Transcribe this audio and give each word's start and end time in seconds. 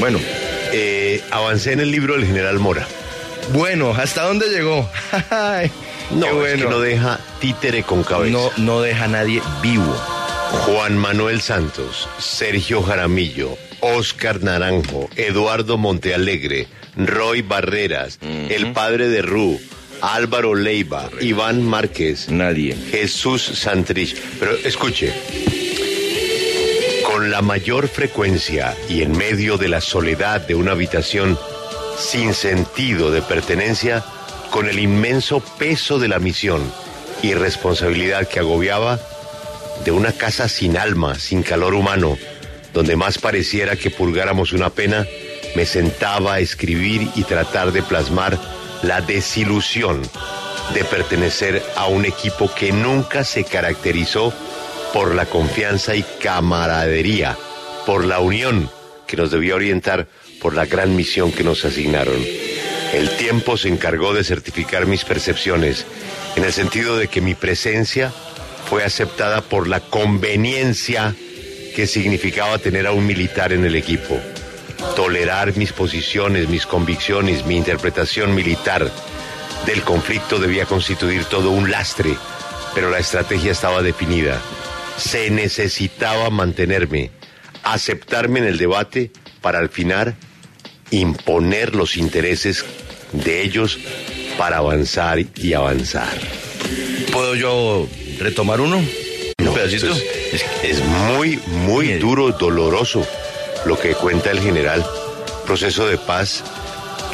Bueno, 0.00 0.18
Eh, 0.72 1.20
avancé 1.30 1.72
en 1.72 1.80
el 1.80 1.90
libro 1.90 2.14
del 2.14 2.24
general 2.26 2.58
Mora. 2.58 2.86
bueno, 3.52 3.90
¿hasta 3.92 4.22
dónde 4.24 4.48
llegó? 4.48 4.88
No, 6.10 6.22
qué 6.26 6.30
es 6.30 6.34
bueno. 6.34 6.64
que 6.64 6.70
no 6.70 6.80
deja 6.80 7.20
títere 7.40 7.84
con 7.84 8.02
cabeza. 8.02 8.32
no, 8.32 8.50
no 8.56 8.80
deja 8.80 9.04
a 9.04 9.08
nadie 9.08 9.40
vivo. 9.62 9.94
Juan 10.66 10.96
Manuel 10.98 11.40
Santos, 11.40 12.08
Sergio 12.18 12.82
Jaramillo, 12.82 13.56
Oscar 13.78 14.42
Naranjo, 14.42 15.08
Eduardo 15.14 15.78
Montealegre, 15.78 16.66
Roy 16.96 17.42
Barreras, 17.42 18.18
el 18.22 18.72
padre 18.72 19.06
de 19.08 19.22
Ru, 19.22 19.60
Álvaro 20.02 20.56
Leiva, 20.56 21.08
Iván 21.20 21.62
Márquez, 21.62 22.28
Nadie. 22.28 22.74
Jesús 22.90 23.42
Santrich. 23.42 24.16
Pero 24.40 24.56
escuche, 24.64 25.12
con 27.20 27.30
la 27.30 27.42
mayor 27.42 27.86
frecuencia 27.86 28.74
y 28.88 29.02
en 29.02 29.12
medio 29.12 29.58
de 29.58 29.68
la 29.68 29.82
soledad 29.82 30.40
de 30.40 30.54
una 30.54 30.72
habitación 30.72 31.38
sin 31.98 32.32
sentido 32.32 33.10
de 33.10 33.20
pertenencia, 33.20 34.02
con 34.50 34.70
el 34.70 34.78
inmenso 34.78 35.40
peso 35.58 35.98
de 35.98 36.08
la 36.08 36.18
misión 36.18 36.62
y 37.22 37.34
responsabilidad 37.34 38.26
que 38.26 38.38
agobiaba, 38.38 38.98
de 39.84 39.90
una 39.90 40.12
casa 40.12 40.48
sin 40.48 40.78
alma, 40.78 41.18
sin 41.18 41.42
calor 41.42 41.74
humano, 41.74 42.16
donde 42.72 42.96
más 42.96 43.18
pareciera 43.18 43.76
que 43.76 43.90
purgáramos 43.90 44.54
una 44.54 44.70
pena, 44.70 45.06
me 45.54 45.66
sentaba 45.66 46.36
a 46.36 46.40
escribir 46.40 47.06
y 47.16 47.24
tratar 47.24 47.72
de 47.72 47.82
plasmar 47.82 48.38
la 48.82 49.02
desilusión 49.02 50.00
de 50.72 50.84
pertenecer 50.84 51.62
a 51.76 51.86
un 51.86 52.06
equipo 52.06 52.50
que 52.54 52.72
nunca 52.72 53.24
se 53.24 53.44
caracterizó 53.44 54.32
por 54.92 55.14
la 55.14 55.26
confianza 55.26 55.94
y 55.94 56.04
camaradería, 56.22 57.36
por 57.86 58.04
la 58.04 58.20
unión 58.20 58.70
que 59.06 59.16
nos 59.16 59.30
debía 59.30 59.54
orientar 59.54 60.06
por 60.40 60.54
la 60.54 60.66
gran 60.66 60.96
misión 60.96 61.32
que 61.32 61.44
nos 61.44 61.64
asignaron. 61.64 62.24
El 62.92 63.10
tiempo 63.16 63.56
se 63.56 63.68
encargó 63.68 64.14
de 64.14 64.24
certificar 64.24 64.86
mis 64.86 65.04
percepciones, 65.04 65.86
en 66.36 66.44
el 66.44 66.52
sentido 66.52 66.96
de 66.96 67.08
que 67.08 67.20
mi 67.20 67.34
presencia 67.34 68.12
fue 68.68 68.84
aceptada 68.84 69.42
por 69.42 69.68
la 69.68 69.80
conveniencia 69.80 71.14
que 71.74 71.86
significaba 71.86 72.58
tener 72.58 72.86
a 72.86 72.92
un 72.92 73.06
militar 73.06 73.52
en 73.52 73.64
el 73.64 73.76
equipo. 73.76 74.18
Tolerar 74.96 75.56
mis 75.56 75.72
posiciones, 75.72 76.48
mis 76.48 76.66
convicciones, 76.66 77.44
mi 77.44 77.56
interpretación 77.56 78.34
militar 78.34 78.90
del 79.66 79.82
conflicto 79.82 80.38
debía 80.38 80.66
constituir 80.66 81.24
todo 81.24 81.50
un 81.50 81.70
lastre, 81.70 82.16
pero 82.74 82.90
la 82.90 82.98
estrategia 82.98 83.52
estaba 83.52 83.82
definida. 83.82 84.40
Se 85.00 85.30
necesitaba 85.30 86.30
mantenerme, 86.30 87.10
aceptarme 87.62 88.40
en 88.40 88.46
el 88.46 88.58
debate 88.58 89.10
para 89.40 89.58
al 89.58 89.68
final 89.70 90.14
imponer 90.90 91.74
los 91.74 91.96
intereses 91.96 92.64
de 93.12 93.42
ellos 93.42 93.78
para 94.38 94.58
avanzar 94.58 95.18
y 95.36 95.52
avanzar. 95.54 96.08
¿Puedo 97.12 97.34
yo 97.34 97.88
retomar 98.18 98.60
uno? 98.60 98.76
¿Un 98.78 98.86
No, 99.44 99.52
pedacito? 99.54 99.92
Es, 100.32 100.44
es 100.62 100.84
muy, 100.84 101.38
muy 101.46 101.94
duro, 101.94 102.30
doloroso 102.32 103.06
lo 103.64 103.78
que 103.78 103.94
cuenta 103.94 104.30
el 104.30 104.40
general. 104.40 104.84
Proceso 105.46 105.88
de 105.88 105.98
paz 105.98 106.44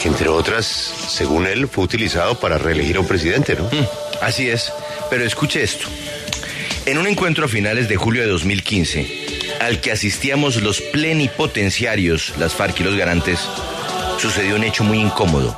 que, 0.03 0.09
entre 0.09 0.29
otras, 0.29 0.67
según 0.67 1.47
él, 1.47 1.69
fue 1.69 1.85
utilizado 1.85 2.39
para 2.39 2.59
reelegir 2.59 2.97
a 2.97 3.01
un 3.01 3.07
presidente, 3.07 3.55
¿no? 3.55 3.65
Mm, 3.65 3.87
Así 4.21 4.49
es, 4.51 4.73
pero 5.09 5.25
escuche 5.25 5.63
esto. 5.63 5.87
En 6.87 6.99
un 6.99 7.09
encuentro 7.09 7.47
a 7.47 7.49
finales 7.49 7.89
de 7.89 7.97
julio 7.97 8.23
de 8.23 8.29
2015, 8.29 9.27
al 9.61 9.81
que 9.81 9.91
asistíamos 9.91 10.63
los 10.63 10.81
plenipotenciarios, 10.81 12.35
las 12.39 12.55
FARC 12.55 12.79
y 12.79 12.85
los 12.85 12.95
garantes, 12.95 13.41
sucedió 14.19 14.55
un 14.55 14.63
hecho 14.63 14.85
muy 14.85 15.01
incómodo, 15.01 15.57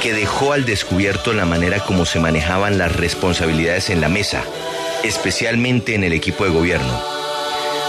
que 0.00 0.14
dejó 0.14 0.54
al 0.54 0.64
descubierto 0.64 1.34
la 1.34 1.44
manera 1.44 1.80
como 1.80 2.06
se 2.06 2.20
manejaban 2.20 2.78
las 2.78 2.96
responsabilidades 2.96 3.90
en 3.90 4.00
la 4.00 4.08
mesa, 4.08 4.44
especialmente 5.04 5.94
en 5.94 6.04
el 6.04 6.14
equipo 6.14 6.44
de 6.44 6.50
gobierno. 6.50 7.02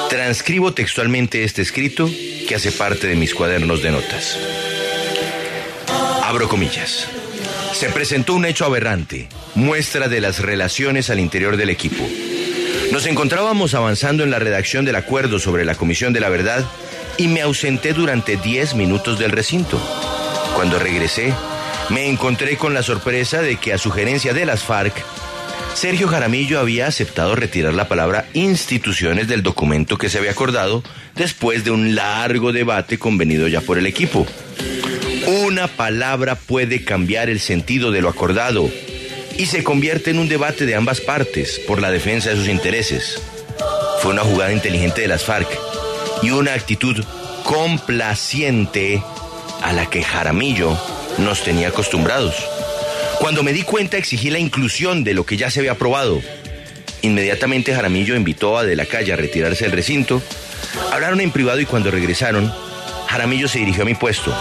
Transcribo 0.10 0.74
textualmente 0.74 1.46
este 1.46 1.62
escrito 1.62 2.10
que 2.50 2.56
hace 2.56 2.74
parte 2.74 3.08
de 3.08 3.16
mis 3.16 3.34
cuadernos 3.34 3.82
de 3.82 3.92
notas. 3.92 4.38
Abro 6.22 6.50
comillas. 6.50 7.08
Se 7.72 7.88
presentó 7.90 8.34
un 8.34 8.44
hecho 8.44 8.66
aberrante, 8.66 9.30
muestra 9.56 10.10
de 10.10 10.20
las 10.20 10.40
relaciones 10.40 11.10
al 11.10 11.22
interior 11.22 11.56
del 11.56 11.70
equipo. 11.70 12.06
Nos 12.92 13.06
encontrábamos 13.06 13.74
avanzando 13.74 14.24
en 14.24 14.32
la 14.32 14.40
redacción 14.40 14.86
del 14.86 14.96
acuerdo 14.96 15.40
sobre 15.40 15.66
la 15.66 15.76
Comisión 15.76 16.14
de 16.14 16.22
la 16.22 16.30
Verdad 16.30 16.66
y 17.18 17.28
me 17.28 17.42
ausenté 17.42 17.94
durante 17.94 18.38
10 18.38 18.76
minutos 18.76 19.20
del 19.20 19.32
recinto. 19.32 19.80
Cuando 20.56 20.80
regresé, 20.80 21.34
me 21.90 22.08
encontré 22.08 22.58
con 22.58 22.74
la 22.74 22.84
sorpresa 22.84 23.42
de 23.42 23.58
que 23.58 23.74
a 23.74 23.78
sugerencia 23.78 24.34
de 24.34 24.46
las 24.46 24.64
FARC, 24.64 25.04
Sergio 25.74 26.08
Jaramillo 26.08 26.60
había 26.60 26.88
aceptado 26.88 27.36
retirar 27.36 27.74
la 27.74 27.88
palabra 27.88 28.26
instituciones 28.34 29.28
del 29.28 29.44
documento 29.44 29.98
que 29.98 30.10
se 30.10 30.18
había 30.18 30.32
acordado 30.32 30.82
después 31.16 31.64
de 31.64 31.72
un 31.72 31.94
largo 31.94 32.52
debate 32.52 32.98
convenido 32.98 33.48
ya 33.48 33.62
por 33.62 33.78
el 33.78 33.86
equipo. 33.86 34.26
Una 35.44 35.68
palabra 35.68 36.36
puede 36.36 36.84
cambiar 36.84 37.30
el 37.30 37.42
sentido 37.42 37.92
de 37.92 38.02
lo 38.02 38.10
acordado 38.10 38.72
y 39.38 39.46
se 39.46 39.64
convierte 39.64 40.12
en 40.12 40.20
un 40.20 40.28
debate 40.28 40.66
de 40.66 40.76
ambas 40.76 41.02
partes 41.02 41.60
por 41.60 41.82
la 41.82 41.92
defensa 41.92 42.30
de 42.30 42.36
sus 42.36 42.48
intereses. 42.48 43.22
Fue 44.02 44.12
una 44.12 44.24
jugada 44.24 44.52
inteligente 44.52 45.02
de 45.02 45.08
las 45.08 45.24
FARC 45.24 45.48
y 46.22 46.32
una 46.32 46.54
actitud 46.54 47.04
complaciente 47.44 49.02
a 49.62 49.74
la 49.74 49.90
que 49.90 50.04
Jaramillo 50.04 50.78
nos 51.18 51.44
tenía 51.44 51.70
acostumbrados. 51.70 52.36
Cuando 53.20 53.44
me 53.44 53.54
di 53.54 53.64
cuenta 53.64 53.98
exigí 53.98 54.30
la 54.30 54.40
inclusión 54.40 55.04
de 55.04 55.14
lo 55.14 55.26
que 55.26 55.38
ya 55.38 55.50
se 55.50 55.60
había 55.60 55.72
aprobado. 55.72 56.22
Inmediatamente 57.02 57.74
Jaramillo 57.74 58.16
invitó 58.16 58.58
a 58.58 58.64
De 58.64 58.76
la 58.76 58.86
Calle 58.86 59.14
a 59.14 59.16
retirarse 59.16 59.66
del 59.66 59.74
recinto. 59.74 60.22
Hablaron 60.92 61.22
en 61.22 61.32
privado 61.32 61.60
y 61.60 61.66
cuando 61.66 61.92
regresaron, 61.92 62.54
Jaramillo 63.08 63.48
se 63.48 63.60
dirigió 63.60 63.84
a 63.84 63.86
mi 63.86 63.96
puesto 63.96 64.34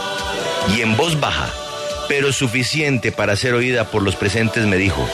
y 0.74 0.80
en 0.80 0.96
voz 0.96 1.20
baja, 1.20 1.52
pero 2.08 2.32
suficiente 2.32 3.12
para 3.12 3.36
ser 3.36 3.54
oída 3.54 3.90
por 3.90 4.02
los 4.02 4.16
presentes, 4.16 4.66
me 4.66 4.76
dijo, 4.76 5.08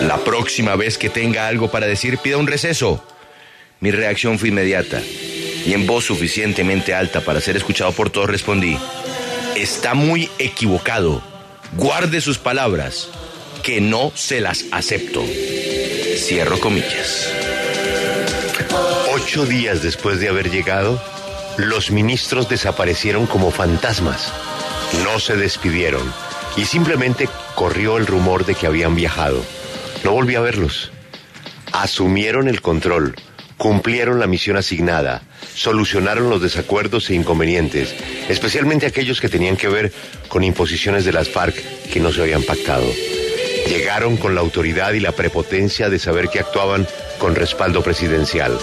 la 0.00 0.18
próxima 0.18 0.76
vez 0.76 0.98
que 0.98 1.08
tenga 1.08 1.48
algo 1.48 1.70
para 1.70 1.86
decir, 1.86 2.18
pida 2.18 2.36
un 2.36 2.46
receso. 2.46 3.04
Mi 3.80 3.90
reacción 3.90 4.38
fue 4.38 4.48
inmediata 4.48 5.00
y 5.66 5.74
en 5.74 5.86
voz 5.86 6.04
suficientemente 6.04 6.94
alta 6.94 7.20
para 7.20 7.40
ser 7.40 7.56
escuchado 7.56 7.92
por 7.92 8.10
todos 8.10 8.30
respondí, 8.30 8.78
está 9.56 9.94
muy 9.94 10.30
equivocado, 10.38 11.22
guarde 11.72 12.20
sus 12.20 12.38
palabras, 12.38 13.08
que 13.62 13.80
no 13.80 14.12
se 14.14 14.40
las 14.40 14.64
acepto. 14.70 15.24
Cierro 16.16 16.60
comillas. 16.60 17.32
Ocho 19.12 19.44
días 19.44 19.82
después 19.82 20.20
de 20.20 20.28
haber 20.28 20.50
llegado, 20.50 21.02
los 21.56 21.90
ministros 21.90 22.48
desaparecieron 22.48 23.26
como 23.26 23.50
fantasmas. 23.50 24.32
No 25.02 25.18
se 25.18 25.36
despidieron 25.36 26.12
y 26.56 26.64
simplemente 26.64 27.28
corrió 27.54 27.98
el 27.98 28.06
rumor 28.06 28.46
de 28.46 28.54
que 28.54 28.66
habían 28.66 28.94
viajado. 28.94 29.44
No 30.04 30.12
volví 30.12 30.34
a 30.34 30.40
verlos. 30.40 30.90
Asumieron 31.72 32.48
el 32.48 32.62
control, 32.62 33.14
cumplieron 33.56 34.18
la 34.18 34.26
misión 34.26 34.56
asignada, 34.56 35.22
solucionaron 35.54 36.30
los 36.30 36.40
desacuerdos 36.42 37.10
e 37.10 37.14
inconvenientes, 37.14 37.94
especialmente 38.28 38.86
aquellos 38.86 39.20
que 39.20 39.28
tenían 39.28 39.56
que 39.56 39.68
ver 39.68 39.92
con 40.28 40.44
imposiciones 40.44 41.04
de 41.04 41.12
las 41.12 41.28
FARC 41.28 41.56
que 41.92 42.00
no 42.00 42.12
se 42.12 42.22
habían 42.22 42.42
pactado. 42.42 42.86
Llegaron 43.68 44.16
con 44.16 44.34
la 44.34 44.40
autoridad 44.40 44.92
y 44.92 45.00
la 45.00 45.12
prepotencia 45.12 45.90
de 45.90 45.98
saber 45.98 46.28
que 46.28 46.40
actuaban 46.40 46.86
con 47.18 47.34
respaldo 47.34 47.82
presidencial. 47.82 48.56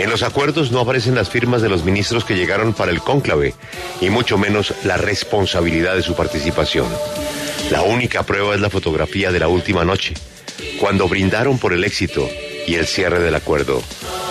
En 0.00 0.08
los 0.08 0.22
acuerdos 0.22 0.72
no 0.72 0.80
aparecen 0.80 1.14
las 1.14 1.28
firmas 1.28 1.60
de 1.60 1.68
los 1.68 1.84
ministros 1.84 2.24
que 2.24 2.34
llegaron 2.34 2.72
para 2.72 2.90
el 2.90 3.02
cónclave 3.02 3.52
y 4.00 4.08
mucho 4.08 4.38
menos 4.38 4.72
la 4.84 4.96
responsabilidad 4.96 5.94
de 5.94 6.02
su 6.02 6.14
participación. 6.14 6.86
La 7.70 7.82
única 7.82 8.22
prueba 8.22 8.54
es 8.54 8.62
la 8.62 8.70
fotografía 8.70 9.30
de 9.30 9.38
la 9.38 9.48
última 9.48 9.84
noche, 9.84 10.14
cuando 10.78 11.06
brindaron 11.06 11.58
por 11.58 11.74
el 11.74 11.84
éxito 11.84 12.26
y 12.66 12.76
el 12.76 12.86
cierre 12.86 13.20
del 13.20 13.34
acuerdo. 13.34 13.82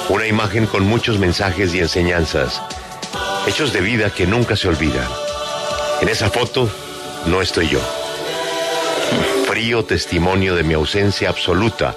Una 0.09 0.25
imagen 0.25 0.65
con 0.65 0.85
muchos 0.85 1.19
mensajes 1.19 1.71
y 1.75 1.79
enseñanzas, 1.81 2.63
hechos 3.45 3.71
de 3.71 3.81
vida 3.81 4.09
que 4.09 4.25
nunca 4.25 4.55
se 4.55 4.69
olvidan. 4.69 5.07
En 6.01 6.09
esa 6.09 6.31
foto 6.31 6.67
no 7.27 7.43
estoy 7.43 7.69
yo. 7.69 7.79
Frío 9.47 9.85
testimonio 9.85 10.55
de 10.55 10.63
mi 10.63 10.73
ausencia 10.73 11.29
absoluta 11.29 11.95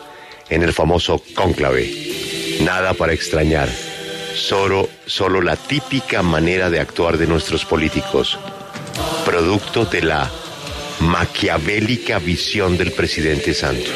en 0.51 0.63
el 0.63 0.75
famoso 0.75 1.23
cónclave. 1.35 2.22
Nada 2.65 2.95
para 2.95 3.13
extrañar. 3.13 3.69
Solo, 4.35 4.89
solo 5.07 5.43
la 5.43 5.57
típica 5.57 6.23
manera 6.23 6.71
de 6.71 6.81
actuar 6.81 7.19
de 7.19 7.27
nuestros 7.27 7.65
políticos. 7.65 8.39
Producto 9.25 9.85
de 9.85 10.03
la 10.03 10.31
maquiavélica 11.01 12.19
visión 12.19 12.79
del 12.79 12.93
presidente 12.93 13.53
Santos. 13.55 13.93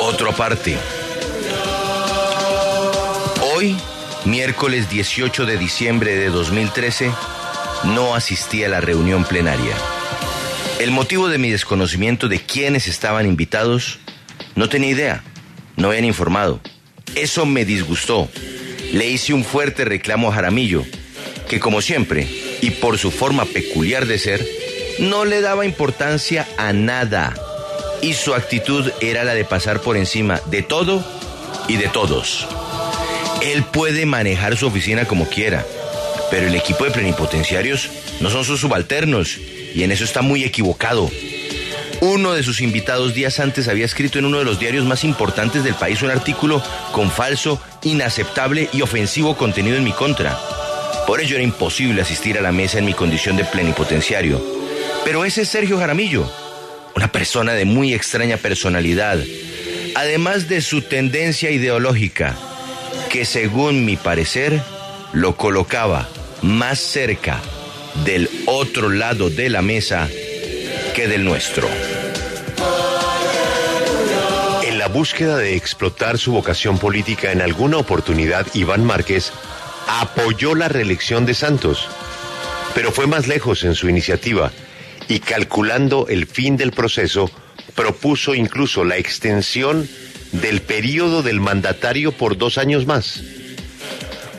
Otro 0.00 0.30
aparte. 0.30 0.76
Hoy 3.54 3.76
miércoles 4.24 4.90
18 4.90 5.46
de 5.46 5.58
diciembre 5.58 6.16
de 6.16 6.30
2013, 6.30 7.12
no 7.84 8.14
asistí 8.14 8.64
a 8.64 8.68
la 8.68 8.80
reunión 8.80 9.24
plenaria. 9.24 9.76
El 10.80 10.90
motivo 10.90 11.28
de 11.28 11.38
mi 11.38 11.50
desconocimiento 11.50 12.28
de 12.28 12.40
quiénes 12.40 12.88
estaban 12.88 13.26
invitados, 13.26 13.98
no 14.54 14.68
tenía 14.68 14.90
idea, 14.90 15.24
no 15.76 15.88
habían 15.88 16.04
informado. 16.04 16.60
Eso 17.14 17.46
me 17.46 17.64
disgustó. 17.64 18.28
Le 18.92 19.08
hice 19.08 19.34
un 19.34 19.44
fuerte 19.44 19.84
reclamo 19.84 20.28
a 20.28 20.34
Jaramillo, 20.34 20.84
que 21.48 21.60
como 21.60 21.80
siempre, 21.80 22.28
y 22.60 22.70
por 22.70 22.98
su 22.98 23.10
forma 23.10 23.44
peculiar 23.44 24.06
de 24.06 24.18
ser, 24.18 24.46
no 24.98 25.24
le 25.24 25.40
daba 25.40 25.64
importancia 25.64 26.46
a 26.56 26.72
nada. 26.72 27.34
Y 28.02 28.14
su 28.14 28.34
actitud 28.34 28.90
era 29.00 29.24
la 29.24 29.34
de 29.34 29.44
pasar 29.44 29.80
por 29.80 29.96
encima 29.96 30.40
de 30.46 30.62
todo 30.62 31.04
y 31.68 31.76
de 31.76 31.88
todos. 31.88 32.46
Él 33.42 33.62
puede 33.64 34.06
manejar 34.06 34.56
su 34.56 34.66
oficina 34.66 35.06
como 35.06 35.28
quiera, 35.28 35.64
pero 36.30 36.46
el 36.46 36.54
equipo 36.54 36.84
de 36.84 36.90
plenipotenciarios 36.90 37.90
no 38.20 38.30
son 38.30 38.44
sus 38.44 38.60
subalternos 38.60 39.38
y 39.74 39.82
en 39.82 39.92
eso 39.92 40.04
está 40.04 40.22
muy 40.22 40.44
equivocado. 40.44 41.10
Uno 42.00 42.34
de 42.34 42.42
sus 42.42 42.60
invitados 42.60 43.14
días 43.14 43.40
antes 43.40 43.68
había 43.68 43.84
escrito 43.84 44.18
en 44.18 44.26
uno 44.26 44.38
de 44.38 44.44
los 44.44 44.58
diarios 44.58 44.84
más 44.84 45.04
importantes 45.04 45.64
del 45.64 45.74
país 45.74 46.02
un 46.02 46.10
artículo 46.10 46.62
con 46.92 47.10
falso, 47.10 47.60
inaceptable 47.82 48.68
y 48.72 48.82
ofensivo 48.82 49.36
contenido 49.36 49.76
en 49.76 49.84
mi 49.84 49.92
contra. 49.92 50.38
Por 51.06 51.20
ello 51.20 51.36
era 51.36 51.44
imposible 51.44 52.02
asistir 52.02 52.38
a 52.38 52.42
la 52.42 52.52
mesa 52.52 52.78
en 52.78 52.84
mi 52.84 52.94
condición 52.94 53.36
de 53.36 53.44
plenipotenciario. 53.44 54.44
Pero 55.04 55.24
ese 55.24 55.42
es 55.42 55.48
Sergio 55.48 55.78
Jaramillo, 55.78 56.30
una 56.96 57.10
persona 57.10 57.52
de 57.52 57.64
muy 57.64 57.92
extraña 57.92 58.36
personalidad, 58.36 59.18
además 59.94 60.48
de 60.48 60.60
su 60.60 60.82
tendencia 60.82 61.50
ideológica, 61.50 62.34
que 63.10 63.24
según 63.24 63.84
mi 63.84 63.96
parecer 63.96 64.60
lo 65.12 65.36
colocaba 65.36 66.08
más 66.42 66.80
cerca 66.80 67.40
del 68.04 68.28
otro 68.46 68.88
lado 68.88 69.30
de 69.30 69.48
la 69.48 69.62
mesa 69.62 70.08
que 70.94 71.08
del 71.08 71.24
nuestro. 71.24 71.68
En 74.62 74.78
la 74.78 74.86
búsqueda 74.86 75.36
de 75.38 75.56
explotar 75.56 76.18
su 76.18 76.32
vocación 76.32 76.78
política 76.78 77.32
en 77.32 77.42
alguna 77.42 77.78
oportunidad, 77.78 78.46
Iván 78.54 78.84
Márquez 78.84 79.32
apoyó 79.88 80.54
la 80.54 80.68
reelección 80.68 81.26
de 81.26 81.34
Santos, 81.34 81.88
pero 82.74 82.92
fue 82.92 83.08
más 83.08 83.26
lejos 83.26 83.64
en 83.64 83.74
su 83.74 83.88
iniciativa 83.88 84.52
y 85.08 85.18
calculando 85.18 86.06
el 86.08 86.26
fin 86.26 86.56
del 86.56 86.70
proceso, 86.70 87.28
propuso 87.74 88.34
incluso 88.34 88.84
la 88.84 88.96
extensión 88.96 89.88
del 90.30 90.62
periodo 90.62 91.22
del 91.22 91.40
mandatario 91.40 92.12
por 92.12 92.38
dos 92.38 92.56
años 92.56 92.86
más. 92.86 93.20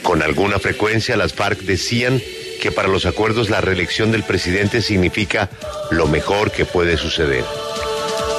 Con 0.05 0.21
alguna 0.21 0.59
frecuencia 0.59 1.17
las 1.17 1.33
FARC 1.33 1.61
decían 1.61 2.21
que 2.61 2.71
para 2.71 2.87
los 2.87 3.07
acuerdos 3.07 3.49
la 3.49 3.59
reelección 3.59 4.11
del 4.11 4.21
presidente 4.21 4.83
significa 4.83 5.49
lo 5.89 6.05
mejor 6.05 6.51
que 6.51 6.63
puede 6.63 6.95
suceder. 6.95 7.43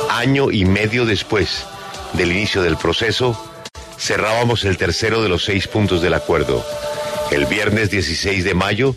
Año 0.09 0.53
y 0.53 0.65
medio 0.65 1.05
después 1.05 1.67
del 2.13 2.31
inicio 2.31 2.63
del 2.63 2.77
proceso, 2.77 3.37
cerrábamos 3.99 4.65
el 4.65 4.77
tercero 4.79 5.25
de 5.25 5.29
los 5.29 5.45
seis 5.45 5.67
puntos 5.67 6.01
del 6.03 6.15
acuerdo. 6.15 6.65
El 7.33 7.47
viernes 7.47 7.91
16 7.91 8.45
de 8.45 8.55
mayo 8.55 8.95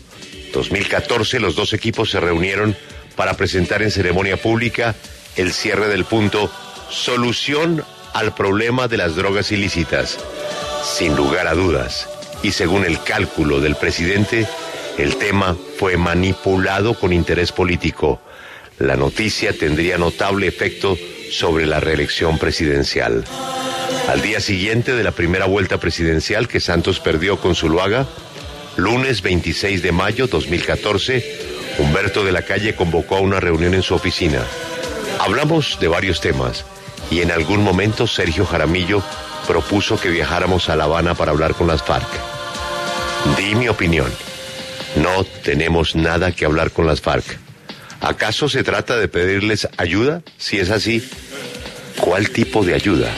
2014 0.52 1.40
los 1.40 1.56
dos 1.56 1.72
equipos 1.72 2.12
se 2.12 2.20
reunieron 2.20 2.76
para 3.16 3.34
presentar 3.34 3.82
en 3.82 3.90
ceremonia 3.90 4.36
pública 4.36 4.94
el 5.34 5.52
cierre 5.52 5.88
del 5.88 6.04
punto 6.04 6.48
Solución 6.88 7.84
al 8.14 8.32
problema 8.32 8.86
de 8.86 8.96
las 8.96 9.16
drogas 9.16 9.50
ilícitas. 9.50 10.18
Sin 10.84 11.16
lugar 11.16 11.48
a 11.48 11.54
dudas, 11.54 12.08
y 12.42 12.52
según 12.52 12.84
el 12.84 13.02
cálculo 13.02 13.60
del 13.60 13.76
presidente, 13.76 14.46
el 14.98 15.16
tema 15.16 15.56
fue 15.78 15.96
manipulado 15.96 16.94
con 16.94 17.12
interés 17.12 17.52
político. 17.52 18.20
La 18.78 18.96
noticia 18.96 19.52
tendría 19.52 19.98
notable 19.98 20.46
efecto 20.46 20.96
sobre 21.30 21.66
la 21.66 21.80
reelección 21.80 22.38
presidencial. 22.38 23.24
Al 24.08 24.22
día 24.22 24.40
siguiente 24.40 24.94
de 24.94 25.04
la 25.04 25.12
primera 25.12 25.46
vuelta 25.46 25.78
presidencial 25.78 26.48
que 26.48 26.60
Santos 26.60 26.98
perdió 27.00 27.38
con 27.38 27.54
Zuluaga, 27.54 28.06
lunes 28.76 29.22
26 29.22 29.82
de 29.82 29.92
mayo 29.92 30.26
2014, 30.26 31.50
Humberto 31.78 32.24
de 32.24 32.32
la 32.32 32.42
Calle 32.42 32.74
convocó 32.74 33.16
a 33.16 33.20
una 33.20 33.40
reunión 33.40 33.74
en 33.74 33.82
su 33.82 33.94
oficina. 33.94 34.42
Hablamos 35.20 35.78
de 35.80 35.88
varios 35.88 36.20
temas 36.20 36.64
y 37.10 37.20
en 37.20 37.30
algún 37.30 37.62
momento 37.62 38.06
Sergio 38.06 38.44
Jaramillo 38.44 39.02
propuso 39.46 39.98
que 39.98 40.10
viajáramos 40.10 40.68
a 40.68 40.76
La 40.76 40.84
Habana 40.84 41.14
para 41.14 41.30
hablar 41.30 41.54
con 41.54 41.66
las 41.66 41.82
FARC. 41.82 42.29
Di 43.36 43.54
mi 43.54 43.68
opinión. 43.68 44.10
No 44.96 45.24
tenemos 45.24 45.94
nada 45.94 46.32
que 46.32 46.44
hablar 46.44 46.70
con 46.70 46.86
las 46.86 47.00
FARC. 47.00 47.38
¿Acaso 48.00 48.48
se 48.48 48.62
trata 48.62 48.96
de 48.96 49.08
pedirles 49.08 49.68
ayuda? 49.76 50.22
Si 50.38 50.58
es 50.58 50.70
así, 50.70 51.06
¿cuál 52.00 52.30
tipo 52.30 52.64
de 52.64 52.74
ayuda? 52.74 53.12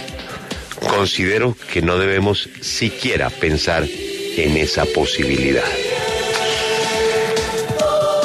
Considero 0.81 1.57
que 1.73 1.83
no 1.83 1.99
debemos 1.99 2.49
siquiera 2.61 3.31
pensar 3.31 3.85
en 3.85 4.57
esa 4.57 4.85
posibilidad. 4.87 5.65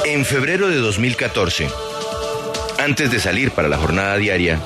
En 0.05 0.25
febrero 0.25 0.67
de 0.69 0.77
2014, 0.77 1.69
antes 2.79 3.11
de 3.11 3.19
salir 3.19 3.51
para 3.51 3.67
la 3.67 3.77
jornada 3.77 4.17
diaria, 4.17 4.59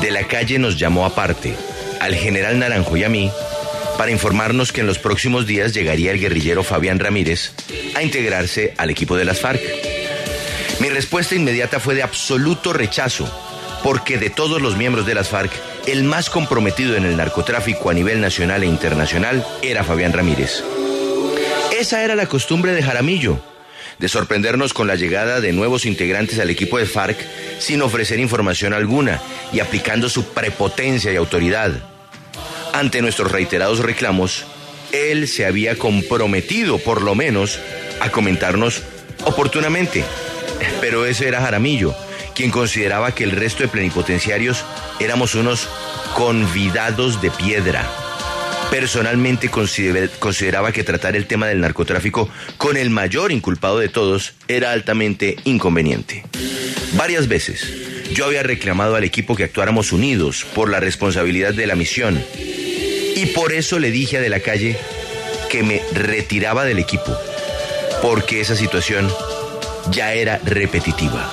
de 0.00 0.10
la 0.10 0.24
calle 0.24 0.58
nos 0.58 0.78
llamó 0.78 1.06
aparte, 1.06 1.54
al 2.00 2.14
general 2.14 2.58
Naranjo 2.58 2.96
y 2.96 3.04
a 3.04 3.08
mí, 3.08 3.30
para 3.98 4.10
informarnos 4.10 4.72
que 4.72 4.80
en 4.80 4.86
los 4.86 4.98
próximos 4.98 5.46
días 5.46 5.74
llegaría 5.74 6.12
el 6.12 6.20
guerrillero 6.20 6.62
Fabián 6.62 6.98
Ramírez 6.98 7.52
a 7.94 8.02
integrarse 8.02 8.74
al 8.78 8.90
equipo 8.90 9.16
de 9.16 9.24
las 9.24 9.40
FARC. 9.40 9.60
Mi 10.80 10.88
respuesta 10.88 11.34
inmediata 11.34 11.80
fue 11.80 11.94
de 11.94 12.02
absoluto 12.02 12.72
rechazo, 12.72 13.30
porque 13.82 14.18
de 14.18 14.30
todos 14.30 14.62
los 14.62 14.76
miembros 14.76 15.06
de 15.06 15.14
las 15.14 15.28
FARC, 15.28 15.52
el 15.86 16.04
más 16.04 16.30
comprometido 16.30 16.96
en 16.96 17.04
el 17.04 17.16
narcotráfico 17.16 17.90
a 17.90 17.94
nivel 17.94 18.20
nacional 18.20 18.62
e 18.62 18.66
internacional 18.66 19.46
era 19.62 19.84
Fabián 19.84 20.12
Ramírez. 20.12 20.62
Esa 21.78 22.02
era 22.02 22.14
la 22.14 22.26
costumbre 22.26 22.72
de 22.72 22.82
Jaramillo, 22.82 23.40
de 23.98 24.08
sorprendernos 24.08 24.72
con 24.72 24.86
la 24.86 24.96
llegada 24.96 25.40
de 25.40 25.52
nuevos 25.52 25.84
integrantes 25.84 26.38
al 26.38 26.50
equipo 26.50 26.78
de 26.78 26.86
FARC 26.86 27.18
sin 27.58 27.82
ofrecer 27.82 28.18
información 28.18 28.72
alguna 28.72 29.20
y 29.52 29.60
aplicando 29.60 30.08
su 30.08 30.24
prepotencia 30.32 31.12
y 31.12 31.16
autoridad. 31.16 31.89
Ante 32.72 33.02
nuestros 33.02 33.32
reiterados 33.32 33.80
reclamos, 33.80 34.44
él 34.92 35.28
se 35.28 35.44
había 35.44 35.76
comprometido, 35.76 36.78
por 36.78 37.02
lo 37.02 37.14
menos, 37.14 37.58
a 38.00 38.10
comentarnos 38.10 38.82
oportunamente. 39.24 40.04
Pero 40.80 41.06
ese 41.06 41.28
era 41.28 41.40
Jaramillo, 41.40 41.94
quien 42.34 42.50
consideraba 42.50 43.14
que 43.14 43.24
el 43.24 43.32
resto 43.32 43.62
de 43.62 43.68
plenipotenciarios 43.68 44.64
éramos 44.98 45.34
unos 45.34 45.68
convidados 46.14 47.20
de 47.20 47.30
piedra. 47.30 47.88
Personalmente 48.70 49.50
consideraba 49.50 50.70
que 50.70 50.84
tratar 50.84 51.16
el 51.16 51.26
tema 51.26 51.48
del 51.48 51.60
narcotráfico 51.60 52.30
con 52.56 52.76
el 52.76 52.88
mayor 52.90 53.32
inculpado 53.32 53.80
de 53.80 53.88
todos 53.88 54.34
era 54.46 54.70
altamente 54.70 55.36
inconveniente. 55.44 56.24
Varias 56.92 57.26
veces 57.26 57.66
yo 58.12 58.26
había 58.26 58.44
reclamado 58.44 58.94
al 58.94 59.04
equipo 59.04 59.34
que 59.34 59.44
actuáramos 59.44 59.92
unidos 59.92 60.46
por 60.54 60.70
la 60.70 60.78
responsabilidad 60.78 61.52
de 61.52 61.66
la 61.66 61.74
misión 61.74 62.22
y 63.20 63.26
por 63.26 63.52
eso 63.52 63.78
le 63.78 63.90
dije 63.90 64.16
a 64.16 64.20
De 64.20 64.30
la 64.30 64.40
Calle 64.40 64.78
que 65.50 65.62
me 65.62 65.82
retiraba 65.92 66.64
del 66.64 66.78
equipo, 66.78 67.14
porque 68.00 68.40
esa 68.40 68.56
situación 68.56 69.12
ya 69.90 70.14
era 70.14 70.40
repetitiva. 70.44 71.30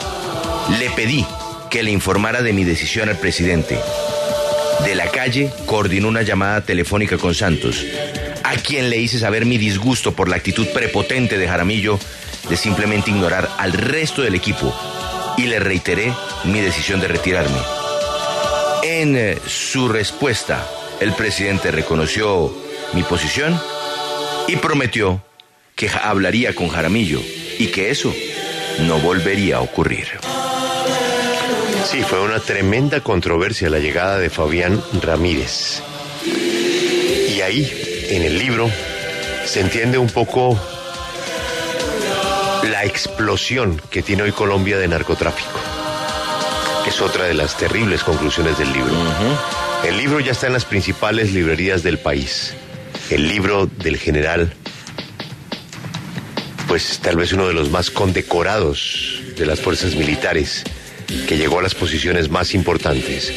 Le 0.79 0.89
pedí 0.89 1.25
que 1.69 1.83
le 1.83 1.91
informara 1.91 2.41
de 2.41 2.51
mi 2.51 2.65
decisión 2.65 3.07
al 3.07 3.17
presidente. 3.17 3.79
De 4.83 4.95
la 4.95 5.09
calle 5.09 5.49
coordinó 5.65 6.09
una 6.09 6.23
llamada 6.23 6.61
telefónica 6.61 7.17
con 7.17 7.33
Santos, 7.33 7.85
a 8.43 8.55
quien 8.55 8.89
le 8.89 8.97
hice 8.97 9.19
saber 9.19 9.45
mi 9.45 9.57
disgusto 9.57 10.13
por 10.13 10.27
la 10.27 10.35
actitud 10.35 10.67
prepotente 10.73 11.37
de 11.37 11.47
Jaramillo 11.47 11.99
de 12.49 12.57
simplemente 12.57 13.11
ignorar 13.11 13.49
al 13.57 13.71
resto 13.71 14.23
del 14.23 14.35
equipo 14.35 14.75
y 15.37 15.43
le 15.43 15.59
reiteré 15.59 16.13
mi 16.43 16.59
decisión 16.59 16.99
de 16.99 17.07
retirarme. 17.07 17.59
En 18.83 19.15
eh, 19.15 19.37
su 19.45 19.89
respuesta, 19.89 20.65
el 20.99 21.13
presidente 21.13 21.71
reconoció 21.71 22.53
mi 22.93 23.03
posición 23.03 23.59
y 24.47 24.55
prometió 24.55 25.21
que 25.75 25.89
hablaría 25.89 26.55
con 26.55 26.69
Jaramillo 26.69 27.21
y 27.59 27.67
que 27.67 27.91
eso 27.91 28.13
no 28.87 28.99
volvería 28.99 29.57
a 29.57 29.61
ocurrir. 29.61 30.07
Sí, 31.85 32.01
fue 32.03 32.21
una 32.21 32.39
tremenda 32.39 33.01
controversia 33.01 33.69
la 33.69 33.79
llegada 33.79 34.17
de 34.17 34.29
Fabián 34.29 34.81
Ramírez. 35.01 35.81
Y 36.25 37.41
ahí, 37.41 38.05
en 38.09 38.23
el 38.23 38.37
libro, 38.37 38.69
se 39.45 39.61
entiende 39.61 39.97
un 39.97 40.09
poco 40.09 40.59
la 42.63 42.83
explosión 42.83 43.81
que 43.89 44.01
tiene 44.01 44.23
hoy 44.23 44.31
Colombia 44.31 44.77
de 44.77 44.87
narcotráfico. 44.87 45.59
Es 46.87 47.01
otra 47.01 47.25
de 47.25 47.33
las 47.33 47.55
terribles 47.55 48.03
conclusiones 48.03 48.57
del 48.57 48.73
libro. 48.73 48.93
El 49.85 49.97
libro 49.97 50.19
ya 50.19 50.31
está 50.31 50.47
en 50.47 50.53
las 50.53 50.65
principales 50.65 51.33
librerías 51.33 51.83
del 51.83 51.97
país. 51.97 52.53
el 53.09 53.27
libro 53.27 53.67
del 53.67 53.97
general, 53.97 54.53
pues 56.67 56.99
tal 56.99 57.15
vez 57.15 57.31
uno 57.31 57.47
de 57.47 57.53
los 57.53 57.69
más 57.69 57.89
condecorados 57.89 59.21
de 59.37 59.45
las 59.45 59.61
fuerzas 59.61 59.95
militares, 59.95 60.63
que 61.27 61.37
llegó 61.37 61.59
a 61.59 61.61
las 61.61 61.73
posiciones 61.73 62.29
más 62.29 62.53
importantes 62.53 63.31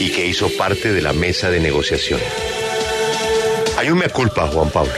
y 0.00 0.10
que 0.10 0.26
hizo 0.26 0.48
parte 0.56 0.92
de 0.92 1.02
la 1.02 1.12
mesa 1.12 1.50
de 1.50 1.60
negociación. 1.60 2.20
Hay 3.78 3.90
un 3.90 3.98
mea 3.98 4.08
culpa, 4.08 4.48
Juan 4.48 4.70
Pablo. 4.70 4.92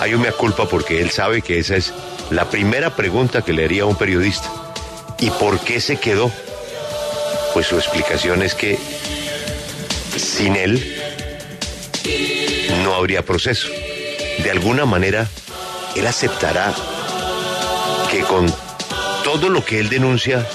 Hay 0.00 0.14
un 0.14 0.22
mea 0.22 0.32
culpa 0.32 0.68
porque 0.68 1.00
él 1.00 1.10
sabe 1.10 1.42
que 1.42 1.58
esa 1.58 1.76
es 1.76 1.92
la 2.30 2.50
primera 2.50 2.96
pregunta 2.96 3.42
que 3.42 3.52
le 3.52 3.64
haría 3.64 3.82
a 3.82 3.86
un 3.86 3.96
periodista. 3.96 4.50
¿Y 5.20 5.30
por 5.30 5.60
qué 5.60 5.80
se 5.80 5.98
quedó? 5.98 6.32
Pues 7.54 7.68
su 7.68 7.76
explicación 7.76 8.42
es 8.42 8.54
que 8.54 8.78
sin 10.18 10.56
él 10.56 10.96
no 12.82 12.94
habría 12.94 13.22
proceso. 13.22 13.68
De 14.38 14.50
alguna 14.50 14.84
manera, 14.84 15.28
él 15.94 16.06
aceptará 16.06 16.74
que 18.10 18.20
con 18.20 18.46
todo 19.24 19.48
lo 19.48 19.64
que 19.64 19.80
él 19.80 19.88
denuncia 19.88 20.46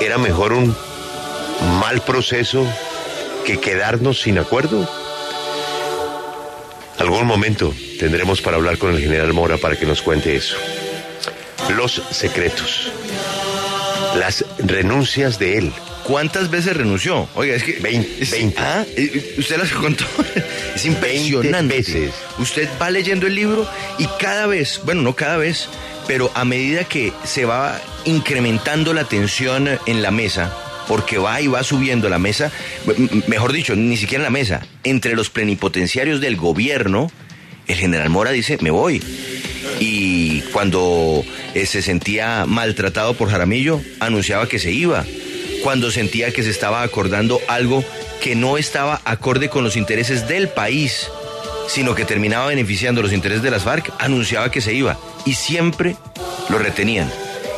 era 0.00 0.18
mejor 0.18 0.52
un 0.52 0.76
mal 1.80 2.00
proceso 2.02 2.66
que 3.44 3.58
quedarnos 3.58 4.20
sin 4.20 4.38
acuerdo. 4.38 4.88
Algún 6.98 7.26
momento 7.26 7.74
tendremos 7.98 8.40
para 8.40 8.56
hablar 8.56 8.78
con 8.78 8.94
el 8.94 9.00
general 9.00 9.32
Mora 9.32 9.56
para 9.56 9.76
que 9.76 9.86
nos 9.86 10.02
cuente 10.02 10.36
eso. 10.36 10.56
Los 11.76 12.02
secretos. 12.10 12.90
Las 14.16 14.44
renuncias 14.58 15.38
de 15.38 15.58
él. 15.58 15.72
¿Cuántas 16.08 16.50
veces 16.50 16.74
renunció? 16.74 17.28
Oiga, 17.34 17.54
es 17.54 17.62
que. 17.62 17.72
20. 17.80 18.54
Ah, 18.56 18.82
eh, 18.96 19.34
usted 19.36 19.58
las 19.58 19.70
contó. 19.72 20.06
Es 20.74 20.86
impresionante. 20.86 21.76
veces. 21.76 22.12
Usted 22.38 22.66
va 22.80 22.90
leyendo 22.90 23.26
el 23.26 23.34
libro 23.34 23.68
y 23.98 24.06
cada 24.18 24.46
vez, 24.46 24.80
bueno, 24.86 25.02
no 25.02 25.14
cada 25.14 25.36
vez, 25.36 25.68
pero 26.06 26.30
a 26.34 26.46
medida 26.46 26.84
que 26.84 27.12
se 27.24 27.44
va 27.44 27.78
incrementando 28.06 28.94
la 28.94 29.04
tensión 29.04 29.68
en 29.84 30.00
la 30.00 30.10
mesa, 30.10 30.50
porque 30.88 31.18
va 31.18 31.42
y 31.42 31.46
va 31.46 31.62
subiendo 31.62 32.08
la 32.08 32.18
mesa, 32.18 32.50
mejor 33.26 33.52
dicho, 33.52 33.76
ni 33.76 33.98
siquiera 33.98 34.22
en 34.22 34.32
la 34.32 34.38
mesa, 34.38 34.66
entre 34.84 35.14
los 35.14 35.28
plenipotenciarios 35.28 36.22
del 36.22 36.36
gobierno, 36.36 37.12
el 37.66 37.76
general 37.76 38.08
Mora 38.08 38.30
dice, 38.30 38.56
me 38.62 38.70
voy. 38.70 39.02
Y 39.78 40.40
cuando 40.52 41.22
eh, 41.54 41.66
se 41.66 41.82
sentía 41.82 42.46
maltratado 42.46 43.12
por 43.12 43.28
Jaramillo, 43.28 43.82
anunciaba 44.00 44.48
que 44.48 44.58
se 44.58 44.72
iba. 44.72 45.04
Cuando 45.62 45.90
sentía 45.90 46.32
que 46.32 46.42
se 46.42 46.50
estaba 46.50 46.82
acordando 46.82 47.40
algo 47.48 47.84
que 48.22 48.34
no 48.34 48.58
estaba 48.58 49.00
acorde 49.04 49.48
con 49.48 49.64
los 49.64 49.76
intereses 49.76 50.28
del 50.28 50.48
país, 50.48 51.08
sino 51.68 51.94
que 51.94 52.04
terminaba 52.04 52.46
beneficiando 52.46 53.02
los 53.02 53.12
intereses 53.12 53.42
de 53.42 53.50
las 53.50 53.64
FARC, 53.64 53.92
anunciaba 53.98 54.50
que 54.50 54.60
se 54.60 54.72
iba. 54.72 54.98
Y 55.24 55.34
siempre 55.34 55.96
lo 56.48 56.58
retenían. 56.58 57.10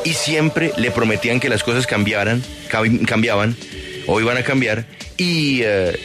Y 0.04 0.14
siempre 0.14 0.72
le 0.76 0.90
prometían 0.90 1.40
que 1.40 1.48
las 1.48 1.62
cosas 1.62 1.86
cambiaran, 1.86 2.42
cambiaban 3.06 3.56
o 4.06 4.20
iban 4.20 4.36
a 4.36 4.42
cambiar. 4.42 4.86
Y 5.16 5.60
eh, 5.62 5.98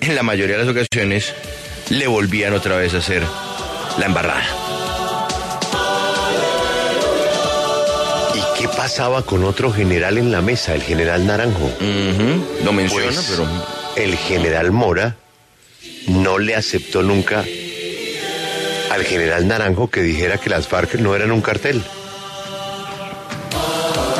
en 0.00 0.14
la 0.14 0.22
mayoría 0.22 0.58
de 0.58 0.64
las 0.64 0.72
ocasiones 0.72 1.32
le 1.90 2.06
volvían 2.06 2.52
otra 2.52 2.76
vez 2.76 2.94
a 2.94 2.98
hacer 2.98 3.22
la 3.98 4.06
embarrada. 4.06 4.57
Pasaba 8.88 9.20
con 9.20 9.44
otro 9.44 9.70
general 9.70 10.16
en 10.16 10.32
la 10.32 10.40
mesa, 10.40 10.74
el 10.74 10.80
general 10.82 11.26
Naranjo? 11.26 11.70
Lo 12.64 12.72
menciona, 12.72 13.04
Pues, 13.08 13.26
pero 13.28 13.46
El 13.96 14.16
general 14.16 14.72
Mora 14.72 15.14
no 16.06 16.38
le 16.38 16.56
aceptó 16.56 17.02
nunca 17.02 17.44
al 18.90 19.04
general 19.04 19.46
Naranjo 19.46 19.90
que 19.90 20.00
dijera 20.00 20.38
que 20.38 20.48
las 20.48 20.68
FARC 20.68 20.94
no 20.94 21.14
eran 21.14 21.32
un 21.32 21.42
cartel. 21.42 21.82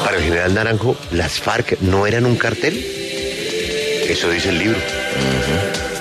Para 0.05 0.19
el 0.19 0.25
general 0.25 0.53
Naranjo, 0.53 0.97
las 1.13 1.41
FARC 1.41 1.81
no 1.81 2.07
eran 2.07 2.27
un 2.27 2.37
cartel. 2.37 2.75
Eso 4.07 4.29
dice 4.29 4.51
el 4.51 4.59
libro. 4.59 4.79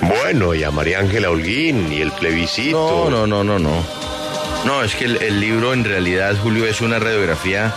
Bueno, 0.02 0.54
y 0.56 0.64
a 0.66 0.72
María 0.72 1.00
Ángela 1.00 1.30
Holguín 1.30 1.94
y 1.94 2.02
el 2.02 2.12
plebiscito. 2.12 3.08
No, 3.10 3.26
no, 3.26 3.28
no, 3.28 3.44
no, 3.46 3.60
no. 3.60 3.86
No, 4.66 4.84
es 4.84 4.94
que 4.96 5.06
el, 5.06 5.22
el 5.24 5.40
libro 5.40 5.74
en 5.74 5.86
realidad, 5.86 6.36
Julio, 6.44 6.66
es 6.66 6.82
una 6.82 7.00
radiografía 7.00 7.74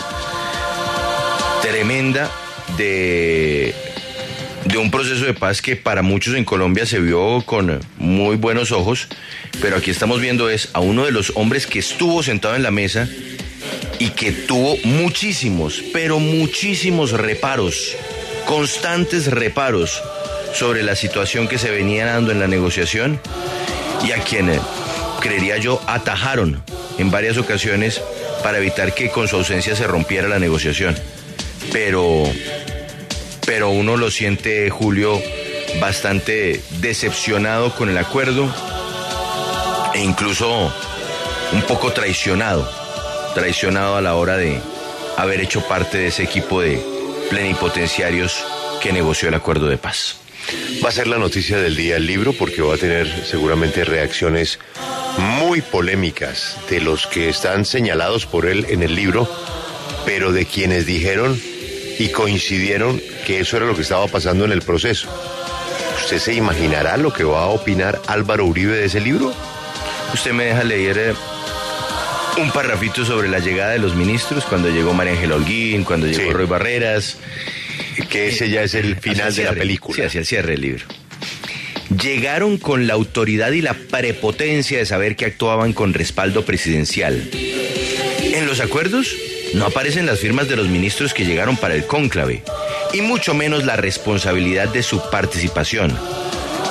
tremenda 1.62 2.30
de, 2.76 3.74
de 4.64 4.78
un 4.78 4.90
proceso 4.90 5.24
de 5.24 5.34
paz 5.34 5.62
que 5.62 5.76
para 5.76 6.02
muchos 6.02 6.34
en 6.34 6.44
Colombia 6.44 6.86
se 6.86 7.00
vio 7.00 7.42
con 7.44 7.80
muy 7.98 8.36
buenos 8.36 8.72
ojos, 8.72 9.08
pero 9.60 9.76
aquí 9.76 9.90
estamos 9.90 10.20
viendo 10.20 10.50
es 10.50 10.70
a 10.72 10.80
uno 10.80 11.04
de 11.04 11.12
los 11.12 11.32
hombres 11.34 11.66
que 11.66 11.78
estuvo 11.78 12.22
sentado 12.22 12.56
en 12.56 12.62
la 12.62 12.70
mesa 12.70 13.08
y 13.98 14.10
que 14.10 14.32
tuvo 14.32 14.76
muchísimos, 14.84 15.82
pero 15.92 16.18
muchísimos 16.18 17.12
reparos, 17.12 17.96
constantes 18.46 19.26
reparos 19.26 20.02
sobre 20.54 20.82
la 20.82 20.96
situación 20.96 21.48
que 21.48 21.58
se 21.58 21.70
venía 21.70 22.06
dando 22.06 22.32
en 22.32 22.40
la 22.40 22.48
negociación 22.48 23.20
y 24.04 24.12
a 24.12 24.22
quien, 24.22 24.50
eh, 24.50 24.60
creería 25.20 25.58
yo, 25.58 25.82
atajaron 25.86 26.62
en 26.98 27.10
varias 27.10 27.36
ocasiones 27.36 28.00
para 28.42 28.58
evitar 28.58 28.94
que 28.94 29.10
con 29.10 29.28
su 29.28 29.36
ausencia 29.36 29.76
se 29.76 29.86
rompiera 29.86 30.28
la 30.28 30.38
negociación. 30.38 30.96
Pero, 31.72 32.24
pero 33.46 33.70
uno 33.70 33.96
lo 33.96 34.10
siente, 34.10 34.70
Julio, 34.70 35.20
bastante 35.80 36.60
decepcionado 36.80 37.74
con 37.74 37.88
el 37.88 37.98
acuerdo 37.98 38.52
e 39.94 40.00
incluso 40.00 40.72
un 41.52 41.62
poco 41.62 41.92
traicionado, 41.92 42.68
traicionado 43.34 43.96
a 43.96 44.00
la 44.00 44.14
hora 44.14 44.36
de 44.36 44.60
haber 45.16 45.40
hecho 45.40 45.66
parte 45.66 45.98
de 45.98 46.08
ese 46.08 46.22
equipo 46.22 46.60
de 46.60 46.80
plenipotenciarios 47.28 48.44
que 48.82 48.92
negoció 48.92 49.28
el 49.28 49.34
acuerdo 49.34 49.68
de 49.68 49.78
paz. 49.78 50.16
Va 50.84 50.88
a 50.88 50.92
ser 50.92 51.06
la 51.06 51.18
noticia 51.18 51.58
del 51.58 51.76
día 51.76 51.96
el 51.96 52.06
libro 52.06 52.32
porque 52.32 52.62
va 52.62 52.74
a 52.74 52.78
tener 52.78 53.06
seguramente 53.26 53.84
reacciones 53.84 54.58
muy 55.18 55.60
polémicas 55.60 56.56
de 56.68 56.80
los 56.80 57.06
que 57.06 57.28
están 57.28 57.64
señalados 57.64 58.26
por 58.26 58.46
él 58.46 58.66
en 58.70 58.82
el 58.82 58.94
libro, 58.94 59.28
pero 60.06 60.32
de 60.32 60.46
quienes 60.46 60.86
dijeron 60.86 61.40
y 62.00 62.08
coincidieron 62.08 62.98
que 63.26 63.40
eso 63.40 63.58
era 63.58 63.66
lo 63.66 63.76
que 63.76 63.82
estaba 63.82 64.06
pasando 64.08 64.46
en 64.46 64.52
el 64.52 64.62
proceso. 64.62 65.06
¿Usted 66.02 66.18
se 66.18 66.32
imaginará 66.32 66.96
lo 66.96 67.12
que 67.12 67.24
va 67.24 67.42
a 67.42 67.48
opinar 67.48 68.00
Álvaro 68.06 68.46
Uribe 68.46 68.74
de 68.74 68.86
ese 68.86 69.00
libro? 69.02 69.34
Usted 70.14 70.32
me 70.32 70.44
deja 70.46 70.64
leer 70.64 70.96
eh, 70.98 71.12
un 72.40 72.50
parrafito 72.52 73.04
sobre 73.04 73.28
la 73.28 73.38
llegada 73.38 73.72
de 73.72 73.78
los 73.80 73.94
ministros, 73.94 74.44
cuando 74.46 74.70
llegó 74.70 74.94
María 74.94 75.12
Ángela 75.12 75.34
Holguín, 75.36 75.84
cuando 75.84 76.06
llegó 76.06 76.22
Sí. 76.22 76.30
Roy 76.30 76.46
Barreras. 76.46 77.18
Que 78.08 78.28
ese 78.28 78.48
ya 78.48 78.62
es 78.62 78.72
el 78.74 78.96
final 78.96 79.34
de 79.34 79.44
la 79.44 79.52
película. 79.52 79.94
Sí, 79.96 80.02
hacia 80.02 80.20
el 80.20 80.26
cierre 80.26 80.52
del 80.52 80.62
libro. 80.62 80.86
Llegaron 82.02 82.56
con 82.56 82.86
la 82.86 82.94
autoridad 82.94 83.52
y 83.52 83.60
la 83.60 83.74
prepotencia 83.74 84.78
de 84.78 84.86
saber 84.86 85.16
que 85.16 85.26
actuaban 85.26 85.74
con 85.74 85.92
respaldo 85.92 86.46
presidencial. 86.46 87.28
En 88.22 88.46
los 88.46 88.60
acuerdos 88.60 89.14
no 89.54 89.66
aparecen 89.66 90.06
las 90.06 90.18
firmas 90.20 90.48
de 90.48 90.56
los 90.56 90.68
ministros 90.68 91.12
que 91.14 91.24
llegaron 91.24 91.56
para 91.56 91.74
el 91.74 91.86
cónclave, 91.86 92.42
y 92.92 93.00
mucho 93.02 93.34
menos 93.34 93.64
la 93.64 93.76
responsabilidad 93.76 94.68
de 94.68 94.82
su 94.82 95.00
participación. 95.10 95.96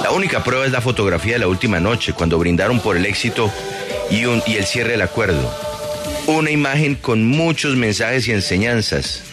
La 0.04 0.12
única 0.12 0.44
prueba 0.44 0.66
es 0.66 0.72
la 0.72 0.82
fotografía 0.82 1.34
de 1.34 1.40
la 1.40 1.48
última 1.48 1.80
noche, 1.80 2.14
cuando 2.14 2.38
brindaron 2.38 2.80
por 2.80 2.98
el 2.98 3.06
éxito 3.06 3.52
y, 4.10 4.26
un- 4.26 4.42
y 4.48 4.56
el 4.56 4.66
cierre 4.66 4.92
del 4.92 5.02
acuerdo. 5.02 5.54
Una 6.28 6.52
imagen 6.52 6.96
con 6.96 7.26
muchos 7.26 7.76
mensajes 7.76 8.28
y 8.28 8.32
enseñanzas, 8.32 9.24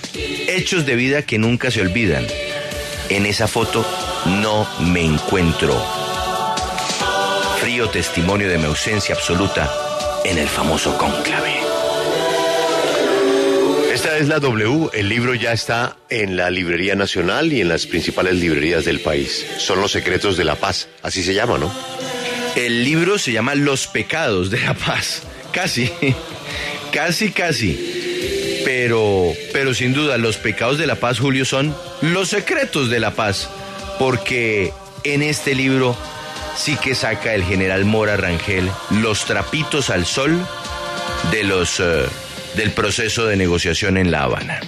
hechos 0.48 0.84
de 0.86 0.96
vida 0.96 1.22
que 1.22 1.38
nunca 1.38 1.70
se 1.70 1.80
olvidan. 1.82 2.26
En 3.10 3.26
esa 3.26 3.46
foto 3.46 3.86
no 4.26 4.68
me 4.80 5.04
encuentro. 5.04 5.80
Frío 7.60 7.88
testimonio 7.90 8.48
de 8.48 8.58
mi 8.58 8.64
ausencia 8.64 9.14
absoluta 9.14 9.70
en 10.24 10.38
el 10.38 10.48
famoso 10.48 10.96
cónclave. 10.98 11.65
Es 14.18 14.28
la 14.28 14.40
W, 14.40 14.88
el 14.94 15.10
libro 15.10 15.34
ya 15.34 15.52
está 15.52 15.98
en 16.08 16.38
la 16.38 16.48
Librería 16.48 16.94
Nacional 16.94 17.52
y 17.52 17.60
en 17.60 17.68
las 17.68 17.86
principales 17.86 18.36
librerías 18.36 18.86
del 18.86 19.00
país. 19.00 19.44
Son 19.58 19.78
los 19.78 19.92
secretos 19.92 20.38
de 20.38 20.44
la 20.44 20.54
paz, 20.54 20.88
así 21.02 21.22
se 21.22 21.34
llama, 21.34 21.58
¿no? 21.58 21.70
El 22.54 22.82
libro 22.82 23.18
se 23.18 23.32
llama 23.32 23.54
Los 23.54 23.86
pecados 23.86 24.50
de 24.50 24.58
la 24.60 24.72
paz. 24.72 25.22
Casi, 25.52 25.92
casi, 26.92 27.30
casi. 27.30 28.62
Pero, 28.64 29.34
pero 29.52 29.74
sin 29.74 29.92
duda, 29.92 30.16
los 30.16 30.38
pecados 30.38 30.78
de 30.78 30.86
la 30.86 30.94
paz, 30.94 31.18
Julio, 31.18 31.44
son 31.44 31.76
los 32.00 32.30
secretos 32.30 32.88
de 32.88 33.00
la 33.00 33.10
paz. 33.10 33.50
Porque 33.98 34.72
en 35.04 35.22
este 35.22 35.54
libro 35.54 35.94
sí 36.56 36.76
que 36.76 36.94
saca 36.94 37.34
el 37.34 37.44
general 37.44 37.84
Mora 37.84 38.16
Rangel 38.16 38.70
los 38.92 39.26
trapitos 39.26 39.90
al 39.90 40.06
sol 40.06 40.38
de 41.30 41.44
los, 41.44 41.80
eh, 41.80 42.06
del 42.56 42.72
proceso 42.72 43.26
de 43.26 43.36
negociación 43.36 43.98
en 43.98 44.10
La 44.10 44.22
Habana. 44.22 44.60